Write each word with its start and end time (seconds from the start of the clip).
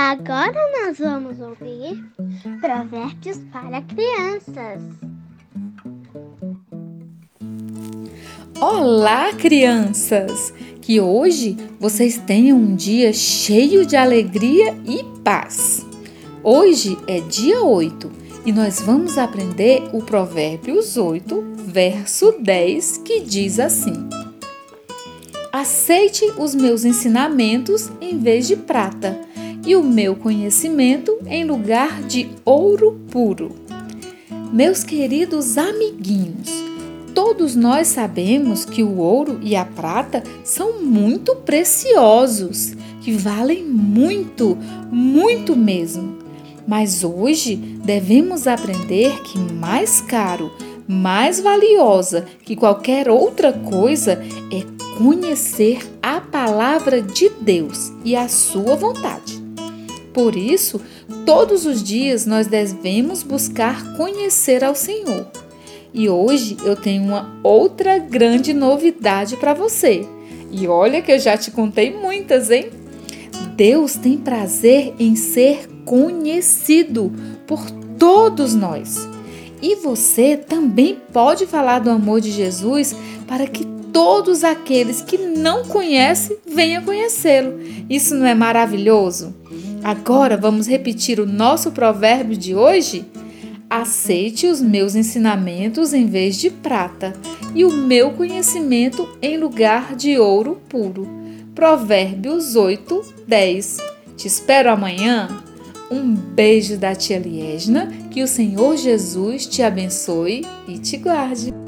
Agora 0.00 0.54
nós 0.78 0.96
vamos 0.96 1.40
ouvir 1.40 2.00
Provérbios 2.60 3.38
para 3.52 3.82
Crianças. 3.82 4.80
Olá, 8.60 9.34
crianças! 9.34 10.54
Que 10.80 11.00
hoje 11.00 11.56
vocês 11.80 12.16
tenham 12.16 12.56
um 12.56 12.76
dia 12.76 13.12
cheio 13.12 13.84
de 13.84 13.96
alegria 13.96 14.72
e 14.86 15.02
paz. 15.24 15.84
Hoje 16.44 16.96
é 17.08 17.18
dia 17.18 17.60
8 17.60 18.08
e 18.46 18.52
nós 18.52 18.80
vamos 18.80 19.18
aprender 19.18 19.82
o 19.92 20.00
Provérbios 20.00 20.96
8, 20.96 21.56
verso 21.66 22.36
10, 22.40 22.98
que 22.98 23.18
diz 23.18 23.58
assim: 23.58 24.08
Aceite 25.52 26.24
os 26.38 26.54
meus 26.54 26.84
ensinamentos 26.84 27.90
em 28.00 28.16
vez 28.16 28.46
de 28.46 28.54
prata 28.54 29.26
e 29.68 29.76
o 29.76 29.82
meu 29.82 30.16
conhecimento 30.16 31.18
em 31.26 31.44
lugar 31.44 32.02
de 32.02 32.30
ouro 32.42 32.98
puro. 33.10 33.54
Meus 34.50 34.82
queridos 34.82 35.58
amiguinhos, 35.58 36.68
Todos 37.18 37.56
nós 37.56 37.88
sabemos 37.88 38.64
que 38.64 38.80
o 38.80 38.98
ouro 38.98 39.40
e 39.42 39.56
a 39.56 39.64
prata 39.64 40.22
são 40.44 40.80
muito 40.80 41.34
preciosos, 41.34 42.74
que 43.00 43.10
valem 43.10 43.64
muito, 43.64 44.56
muito 44.88 45.56
mesmo. 45.56 46.18
Mas 46.64 47.02
hoje 47.02 47.56
devemos 47.56 48.46
aprender 48.46 49.20
que 49.22 49.36
mais 49.36 50.00
caro, 50.00 50.52
mais 50.86 51.40
valiosa 51.40 52.24
que 52.44 52.54
qualquer 52.54 53.10
outra 53.10 53.52
coisa 53.52 54.12
é 54.52 54.96
conhecer 54.96 55.80
a 56.00 56.20
palavra 56.20 57.02
de 57.02 57.28
Deus 57.30 57.92
e 58.04 58.14
a 58.14 58.28
sua 58.28 58.76
vontade. 58.76 59.47
Por 60.12 60.36
isso, 60.36 60.80
todos 61.24 61.66
os 61.66 61.82
dias 61.82 62.26
nós 62.26 62.46
devemos 62.46 63.22
buscar 63.22 63.96
conhecer 63.96 64.64
ao 64.64 64.74
Senhor 64.74 65.26
e 65.92 66.08
hoje 66.08 66.56
eu 66.64 66.76
tenho 66.76 67.02
uma 67.02 67.38
outra 67.42 67.98
grande 67.98 68.52
novidade 68.52 69.36
para 69.36 69.54
você. 69.54 70.06
E 70.50 70.66
olha 70.66 71.02
que 71.02 71.12
eu 71.12 71.18
já 71.18 71.36
te 71.36 71.50
contei 71.50 71.92
muitas, 71.92 72.50
hein? 72.50 72.70
Deus 73.56 73.96
tem 73.96 74.16
prazer 74.16 74.94
em 74.98 75.16
ser 75.16 75.66
conhecido 75.84 77.12
por 77.46 77.70
todos 77.98 78.54
nós. 78.54 79.08
E 79.60 79.74
você 79.74 80.36
também 80.36 80.98
pode 81.12 81.46
falar 81.46 81.80
do 81.80 81.90
amor 81.90 82.20
de 82.20 82.30
Jesus 82.30 82.94
para 83.26 83.46
que 83.46 83.64
todos 83.92 84.44
aqueles 84.44 85.02
que 85.02 85.18
não 85.18 85.64
conhecem 85.64 86.36
venham 86.46 86.84
conhecê-lo. 86.84 87.58
Isso 87.90 88.14
não 88.14 88.26
é 88.26 88.34
maravilhoso? 88.34 89.34
Agora 89.82 90.36
vamos 90.36 90.66
repetir 90.66 91.20
o 91.20 91.26
nosso 91.26 91.72
provérbio 91.72 92.36
de 92.36 92.54
hoje? 92.54 93.04
Aceite 93.70 94.46
os 94.46 94.60
meus 94.60 94.94
ensinamentos 94.94 95.92
em 95.92 96.06
vez 96.06 96.38
de 96.38 96.50
prata, 96.50 97.12
e 97.54 97.64
o 97.64 97.70
meu 97.70 98.12
conhecimento 98.12 99.08
em 99.20 99.36
lugar 99.36 99.94
de 99.94 100.18
ouro 100.18 100.60
puro. 100.68 101.08
Provérbios 101.54 102.56
8, 102.56 103.14
10. 103.26 103.78
Te 104.16 104.26
espero 104.26 104.70
amanhã. 104.70 105.28
Um 105.90 106.14
beijo 106.14 106.76
da 106.76 106.94
tia 106.94 107.18
Liesna, 107.18 107.86
que 108.10 108.22
o 108.22 108.28
Senhor 108.28 108.76
Jesus 108.76 109.46
te 109.46 109.62
abençoe 109.62 110.46
e 110.66 110.78
te 110.78 110.96
guarde. 110.96 111.67